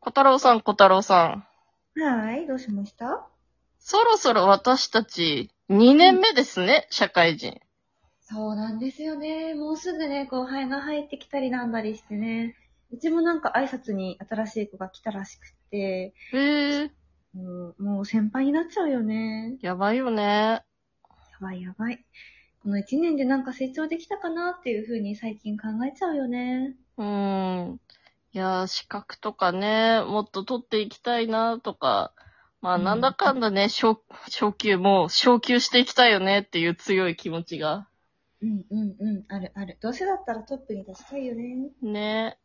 [0.00, 1.44] 小太郎さん、小太郎さ
[1.96, 2.00] ん。
[2.00, 3.26] はい、どうしました？
[3.78, 7.60] そろそろ私たち、2年目ですね、社会人。
[8.20, 9.54] そうなんですよね。
[9.54, 12.56] もうすぐね、後輩が入ってきたりなんだりしてね。
[12.90, 16.90] うちもなんか挨拶に新しい子が来たらしくて、へえ、
[17.34, 19.58] もうもう先輩になっちゃうよね。
[19.60, 20.22] やばいよね。
[20.22, 20.64] や
[21.40, 22.04] ばいやばい。
[22.62, 26.76] この1年でなんか成長できたかなっていう風に最近考えちゃうよね。
[26.96, 27.80] うーん。
[28.32, 32.12] いやー、資格とかね、もっと取っていきたいなとか。
[32.60, 37.88] まあ、うんなんだかんだね、昇、昇級も、昇級していきたいよねっていう強い気持ちが。
[38.42, 39.78] うんうんうん、あるある。
[39.80, 41.70] どうせだったらトップに立ちたいよね。
[41.82, 42.38] ね。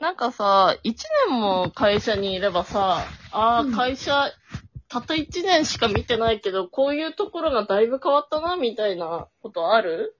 [0.00, 2.98] なんかさ、一年も会社にいればさ、
[3.32, 4.30] ああ、うん会社、
[4.88, 10.16] たった一年しか見てないけど、こういうところがだいぶ変わったな、みたいなことある？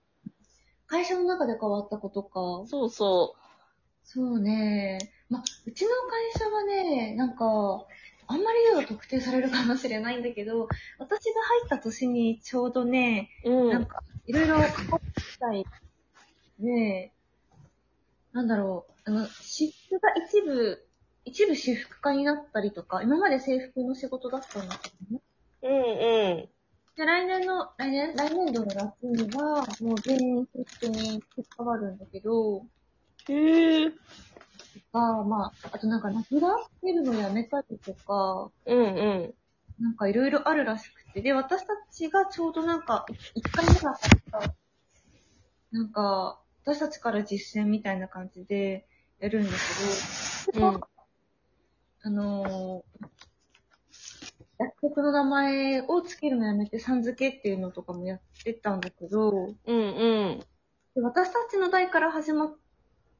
[0.87, 2.63] 会社の中で変わったことか。
[2.67, 3.35] そうそ
[4.03, 4.99] そうね。
[5.29, 7.85] ま、うちの会社はね、なんか、
[8.29, 13.51] あんまり言うと特定されるかもしれないんだけど、私が入った年にちょうどね、う。
[13.51, 13.69] うん。
[13.69, 15.65] なんか、いろいろ関わってたい。
[16.59, 17.11] で、
[18.31, 20.87] なんだろう、あの、シフトが一部、
[21.25, 25.21] 一部私服化になったりとか、今まで制服の仕事だったんだけどね。
[25.63, 26.49] うんうん。
[26.97, 31.23] で、来年の、来年、来年度の夏には、もう全員制服に
[31.55, 32.65] 関わるんだけど、
[33.27, 33.91] へえ。
[34.91, 36.31] が、まあ、あとなんか名札
[36.81, 39.33] 出るのやめたりとか、うんうん。
[39.79, 44.55] なんかいろいろあるらしくて、で、私たちがちょうどなんか、1回目だったから、
[45.71, 48.87] なんか、私たちから実践みたいな感じで
[49.19, 49.51] やるんだ
[50.51, 50.81] けど、うん
[52.03, 53.07] あのー、
[54.59, 60.39] 薬局の名前をつけるのやめて、さん付けっていうのとかもやってたんだけど、うんうん。
[60.95, 62.51] で私たちの代から始ま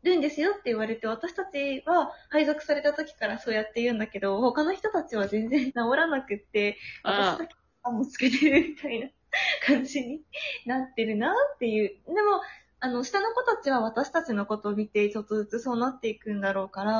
[0.03, 9.09] るんですよって言われて、私たちは配属された時からそうやって言うんだけど、他の人たちは全然治らなくって、あ私だけあもうつけてるみたいな
[9.65, 10.21] 感じに
[10.65, 11.89] なってるなっていう。
[12.07, 12.41] でも、
[12.79, 16.93] あの、下の子たちは私たちのことを見て、ちょっとずつそうなっていくんだろうから、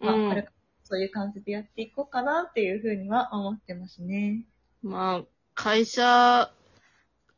[0.00, 4.44] まあ、うんこれからそういう感じでやっていこうかなっていうふうには思ってますね。
[4.82, 5.24] まあ、
[5.54, 6.52] 会社、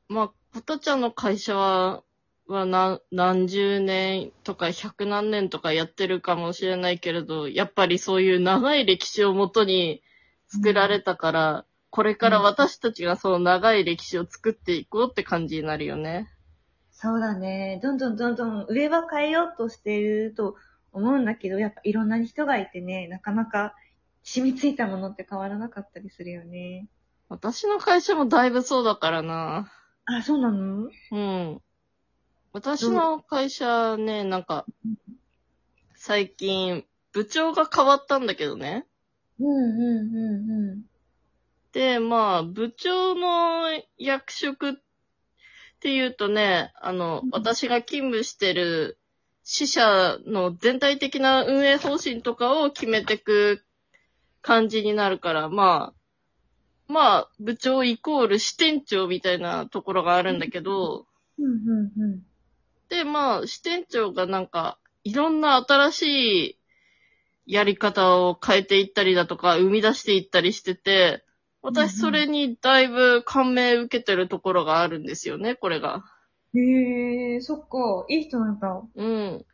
[0.09, 2.03] まあ、ことちゃんの会社は、
[2.49, 10.03] は何、何十年とか百何年とかやってるかもしれないけれど、やっぱりそういう長い歴史をもとに
[10.49, 16.29] 作られたから、これから私たちがその長い歴史を作っていこうって感じになるよね。
[16.91, 17.79] そうだね。
[17.83, 20.57] どんどんどんどん上は変えようとしていると
[20.97, 23.75] 思うんだけど、やっぱいろんな人がいてね、なかなか
[24.23, 26.89] 染みついたものって変わらなかったりするよね。
[27.29, 29.71] 私の会社もだいぶそうだからな。
[30.07, 30.89] あ、そうなの？
[31.13, 31.61] うん。
[32.53, 34.65] 私の会社ね、なんか、
[35.95, 38.87] 最近、部長が変わったんだけどね。
[39.39, 40.83] うんうんうんうん。
[41.73, 43.69] で、まあ、部長の
[43.99, 44.75] 役職っ
[45.81, 48.99] ていうとね、あのうん、私が勤務してる
[49.49, 53.65] 支社の全体的な運営方針とかを決めてく
[54.43, 55.95] 感じになるから、ま
[56.89, 61.07] あ、まあ、部長イコール支店長みたいなところがあるんだけど、
[62.89, 66.03] で、まあ、支店長がなんか、いろんな新し
[67.47, 71.25] いやり方を変えていったりだとか、生み出していったりしてて、
[71.63, 76.05] 私それにだいぶ感銘受けてるところがあるんですよね、これが。
[76.55, 78.07] へえ、そっか。
[78.09, 78.83] いい人なんだ。
[78.95, 79.47] うん。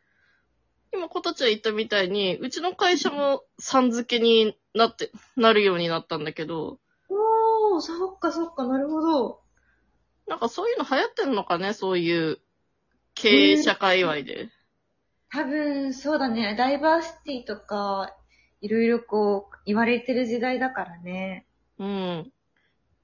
[0.92, 9.40] 今、コタちゃん言ったみたいに、うちの会社もさん付けになって、なるようになったんだけど、おー、そっかそっか、なるほど。
[10.26, 12.38] なんかそういうの流行ってんのかね、そういう
[13.14, 14.48] 経営者界隈で。
[15.30, 16.54] 多分、そうだね。
[16.56, 18.14] ダイバーシティとか、
[18.60, 21.46] いろいろこう、言われてる時代だからね。
[21.78, 22.32] うん。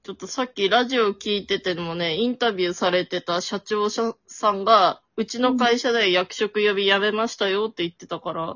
[0.09, 4.15] ちょっとさっきラジオ聞いててもね、インタビューされてた社長さ
[4.51, 8.55] んが、うちの会社で役職呼び辞めましたよって言ってたから、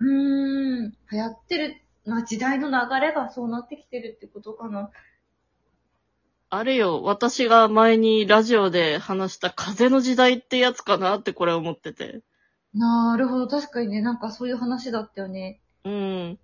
[0.00, 4.90] うーん、流行ってる、まあ時代の流れがそうなってきてるってことかな。
[6.50, 12.22] あれよ、私が前にラジオで話した風の時代ってやつかなってこれ思ってて。
[12.74, 15.60] なるほど、確かにね、なんかそういう話だったよね。
[15.84, 16.38] うん。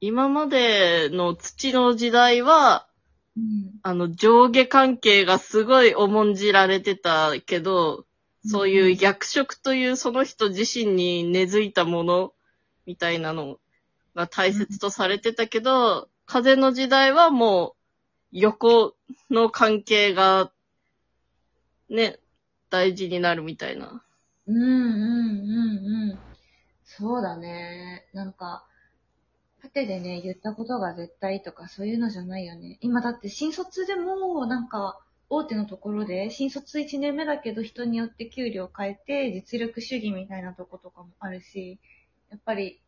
[0.00, 2.88] 今までの土の時代は、
[3.36, 3.72] うん。
[3.82, 8.06] あの、上下関係がすごい重んじられてたけど、
[8.44, 12.32] そういう役職というその人自身に根付いたもの
[12.86, 13.58] みたいなの
[14.14, 17.74] が大切とされてたけど、風の時代はもう
[18.32, 18.94] 横
[19.30, 20.50] の関係が
[21.88, 22.18] ね、
[22.70, 24.02] 大事になるみたいな。
[24.46, 26.18] うんうんうんうん。
[26.84, 28.06] そうだね。
[28.12, 28.66] なんか、
[29.74, 32.78] 縦でね、言ったことが絶対とかそういうのじゃないよね。
[32.80, 41.78] 今だって新卒でも、なんか、大手のところで、新卒1年目だけど人によって給料変えて、実力主義みたいなとことかもあるし、
[42.30, 42.78] やっぱり、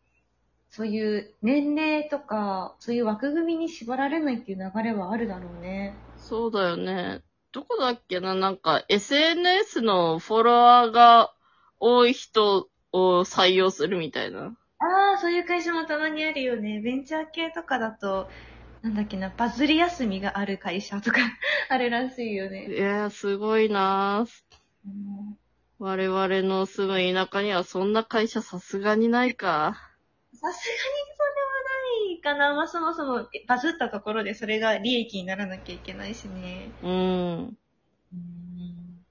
[0.68, 5.96] そういう年齢とか、そういう枠組みに縛られないっていう流れはあるだろうね。
[6.18, 7.22] そうだよね。
[7.52, 11.32] どこだっけななんか SNS のフォロワーが
[11.78, 14.56] 多い人を採用するみたいな。
[14.86, 16.80] ああ、そういう会社もたまにあるよね。
[16.80, 18.28] ベンチャー系とかだと、
[18.82, 21.18] なんだっけな、バズり休みがある会社とか
[21.70, 22.66] あるらしいよね。
[22.68, 24.44] いやー、すごいなー
[24.84, 25.38] うん
[25.78, 29.76] 我々の住む田舎にはそんな会社さすがにないか。
[30.32, 31.54] さすがにそれは
[32.12, 32.54] ないかな。
[32.54, 36.74] まあ、そもそもバズったところでそれが利益にならなきゃいけないしね。
[36.82, 37.58] うん。
[38.12, 39.04] うん。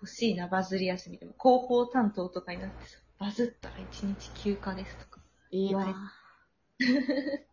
[0.00, 1.32] 欲しいな、バズり休みでも。
[1.40, 5.20] 広報担当とかになってさ、バズったら1日休暇ですとか。
[5.52, 6.12] いい言われな。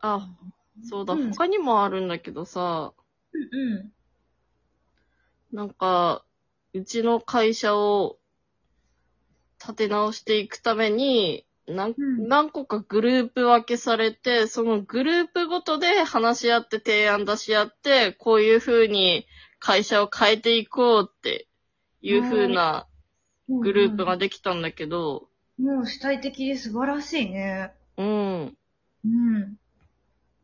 [0.00, 0.28] あ、
[0.82, 2.92] そうだ、うん他にもあるんだけどさ、
[3.32, 3.74] うんう
[5.54, 5.56] ん。
[5.56, 6.24] なんか、
[6.72, 8.18] うちの会社を
[9.60, 19.24] 立て直していくために、なんうん何個かグループ分けされて、そのグループごとで話し合って提案出し合って、こういう風に
[19.60, 21.47] 会社を変えていこうって
[22.02, 22.86] いう風な
[23.48, 25.28] グループができたんだけど、
[25.58, 27.72] もう主体的で素晴らしいね。
[27.96, 28.56] うん。
[29.04, 29.56] うん。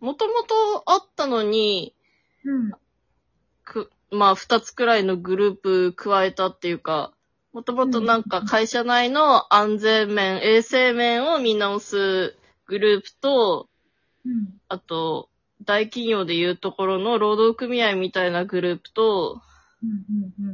[0.01, 1.95] もともとあったのに、
[2.45, 2.73] うん。
[3.65, 7.13] く、まあ、二つくらいのグループ加えたっていうか、
[7.53, 12.37] もともとなんか会社内の安全面、衛生面を見直す
[12.67, 13.69] グループと、
[14.25, 14.61] うん。
[14.69, 15.29] あと、
[15.63, 19.41] 大企業でいうところの労働組合みたいなグループと、
[19.83, 19.91] うん。
[20.47, 20.54] うん。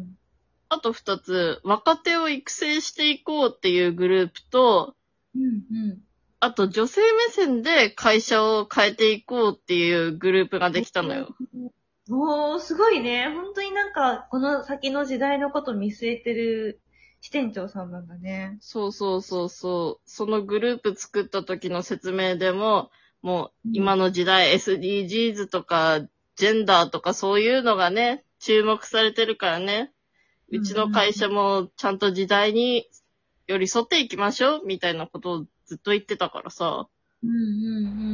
[0.70, 4.94] あと二つ、若手を育成していこうっていうグループと、
[5.34, 5.42] うん。
[5.42, 5.98] うん。
[6.38, 11.36] あと女性目線で会社を変えていこうっていうグループができたのよ。
[12.08, 13.28] おー、すごいね。
[13.34, 16.80] 本当になんか、この先の時代のこと見据えてる
[17.20, 18.56] 支店長さんなんだね。
[18.60, 20.10] そうそうそうそう。
[20.10, 22.90] そのグループ作った時の説明でも、
[23.22, 26.00] もう今の時代 SDGs とか
[26.36, 29.92] ジェンダーとかそういうのがね、注目されてるからね。
[30.50, 32.88] うちの会社もちゃんと時代に
[33.46, 36.88] 寄り添っていきましょうみたいなことをずっと言ってたからさ。
[37.22, 37.32] うんう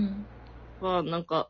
[0.06, 0.26] ん
[0.80, 1.48] まあなんか、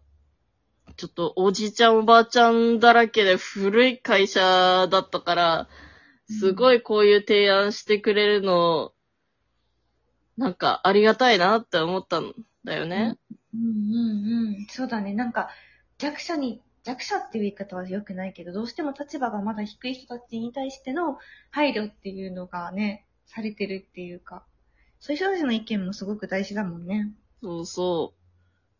[0.97, 5.69] ちょっとおじいちゃんおばあちゃんだらけで古い会社だったから、
[6.29, 8.93] すごいこういう提案してくれるの、
[10.37, 12.35] なんかありがたいなって思ったん
[12.65, 13.17] だよね。
[13.55, 13.61] うん。
[13.61, 14.67] うんうんうん。
[14.69, 15.13] そうだね。
[15.15, 15.49] なんか、
[15.99, 21.19] 弱者に、弱者っていう言い方は良くないけど、どうしても立場がまだ低い人たちに対しての
[21.51, 24.45] 配慮っていうのがね、されてるっていうか、
[25.01, 27.13] そういう人たちの意見もすごく大事だもんね。
[27.43, 28.15] そうそ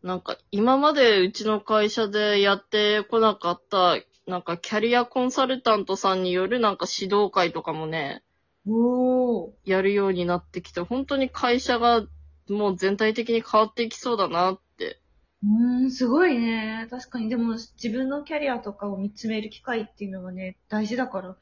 [0.03, 0.07] う。
[0.07, 8.23] なんか今までうちの会社でやってこなかった、なんかキャリアコンサルタントさんによるなんか指導会とかもね、
[8.65, 9.51] おー。
[9.65, 12.05] やるようになってきて、本当に会社が
[12.47, 15.01] もう全体的に変わっていきそうだなって。
[15.43, 16.87] うーん、すごいね。
[16.89, 21.35] 確かに、でも自分のキャリアとかを見つめる機会っていうのはね、大事だから、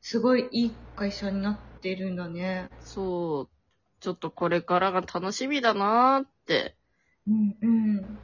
[0.00, 2.70] すごいいい会社になってるんだね。
[2.80, 3.48] そう。
[4.00, 6.74] ちょっとこれからが楽しみだなーって。
[7.28, 7.66] うんう
[8.00, 8.18] ん。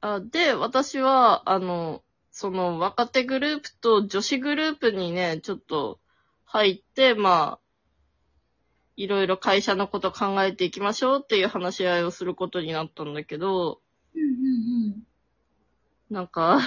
[0.00, 5.98] あで、私は、あの、その若手グループと女子グループにね、ちょっと
[6.44, 7.60] 入って、まあ、
[8.96, 13.80] いろいろ会社のこと考えていきましょうっていう話し合いをすることになったんだけど、
[14.16, 15.06] うんうん
[16.08, 16.60] なんか、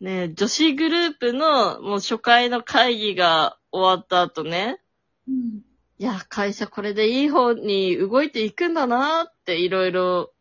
[0.00, 4.80] ね、女子グループのもう初回の会議が終わった後ね、
[5.26, 5.34] うん。
[5.34, 5.64] うん。
[5.98, 10.32] いや、会社これでいい方に動いていくんだなっていろいろ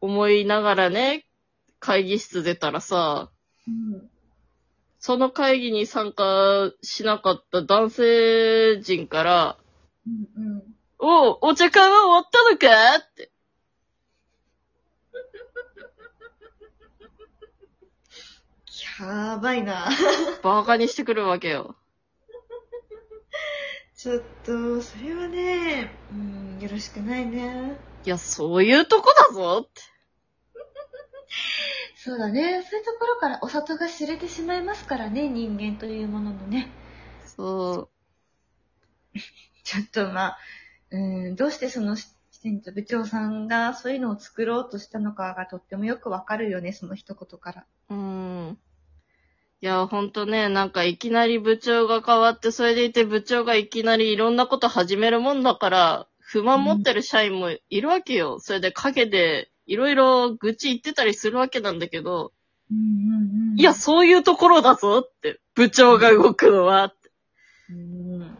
[0.00, 1.24] 思いながらね、
[1.78, 3.30] 会議室出たらさ、
[3.68, 4.10] うん。
[4.98, 9.56] その会議に参加しなかった男性陣から、
[10.06, 10.62] うんうん。
[10.98, 13.31] おう、お茶会は終わったのかって。
[19.02, 19.88] やばいな。
[20.42, 21.74] バカにしてくるわけよ。
[23.96, 27.76] ちょっと、それはね、うん、よろしくないね。
[28.04, 29.82] いや、そういうとこだぞって。
[31.98, 32.62] そうだね。
[32.62, 36.70] そういうところからお里が知れてしまいますからね、人間というもののね。
[37.26, 37.90] そ
[39.64, 40.38] ちょっとまあ、
[40.90, 40.98] う
[41.30, 42.08] ん、どうしてその支
[42.42, 47.66] 店長、部長さんがそういうのを作ろうとしたのかがとってもよくわかるよね、その一言から。
[47.88, 47.94] う。
[47.94, 48.58] うん。
[49.62, 58.40] いや、ほんとね、なんかいきなり部長が変わって、それでいて部長がいきなりいろんなこと始めるもんだから、不満持ってる社員もいるわけよ。
[58.40, 62.32] それで陰でいろいろ愚痴言ってたりするわけなんだけど、
[62.72, 63.60] うんうんうん。
[63.60, 67.10] いや、そういうところだぞって、部長が動くのは、って
[67.70, 68.36] うん。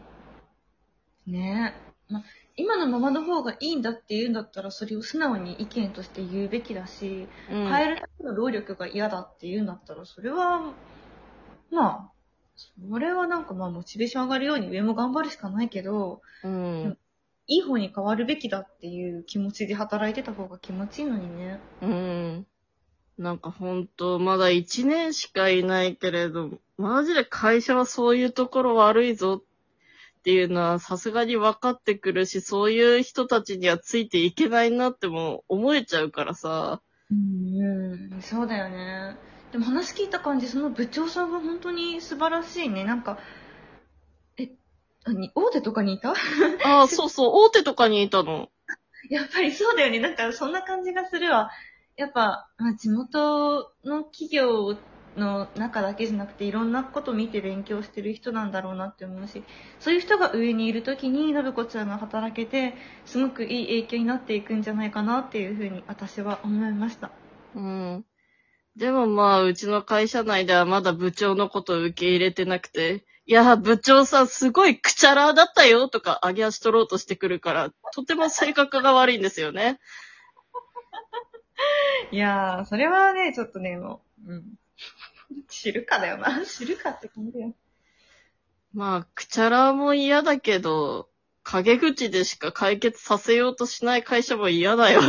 [1.25, 1.73] ね
[2.09, 2.11] え。
[2.11, 2.21] ま、
[2.57, 10.73] 今のままの方がいいんだって言うんだったら、それを素直に意見として言うべきだし、うん変えるための労力が嫌だって言うんだったら、それは、
[11.73, 12.11] まあ、
[12.55, 16.97] それはなんかまあ、モチベーション上がるように上も頑張るしかないけど、うん。
[17.47, 21.59] いい方に変わるべきだっていう気持ちで働いてた方が気持ちいいのにね。
[21.81, 22.47] うん。
[23.17, 36.81] なんかほんと、まだ1年しかいないけれど、マジで会社はそういうところ悪いぞっていうのはさすがに分かってくるし、そういう人たちにはついていけないなっても思えちゃうからさ。
[37.11, 39.17] うん、うん、そうだよね。
[39.53, 42.83] でも話聞いた感じ、その部長さんは本当に素晴らしいね。
[42.85, 43.19] なんか、
[44.35, 44.49] え、
[45.05, 45.31] 何？
[45.35, 46.09] 大手とかにいた？
[46.65, 48.49] ああ、 そうそう、大手とかにいたの。
[49.11, 49.99] やっぱりそうだよね。
[49.99, 51.51] なんかそんな感じがするわ。
[51.97, 54.75] やっぱ、まあ、地元の企業
[55.17, 59.43] の中だけじゃなくていろんなこと見て勉強してる人なんだろうなって思うし、
[59.79, 62.73] そういう人が上にいるときに、信子ちゃんが働けて、
[63.05, 67.11] すごくいい影響になっていくんじゃないかなっていうふうに私は思いました。
[67.53, 68.05] うん。
[68.75, 79.79] でもまあ、うちの会社内ではまだ部長のことを受け入れてなくて、いや、部長さんすごいくちゃらだったよとか上げ足取ろうとしてくるから、とても性格が悪いんですよね。
[82.11, 84.43] いやー、それはね、ちょっとね、もう、うん。
[85.47, 86.45] 知るかだよな。
[86.45, 87.55] 知るかって感じだよ。
[88.73, 91.09] まあ、くちゃらも嫌だけど、
[91.43, 95.01] 陰口でしか解決させようとしない会社も嫌だよ。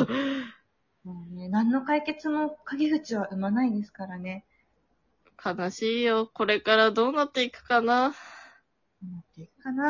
[1.04, 4.44] もうね、何の解決も陰口は生まないですからね。
[5.44, 6.30] 悲しいよ。
[6.32, 8.14] これからどうなっていくかな。
[9.02, 9.82] 思っていくかな。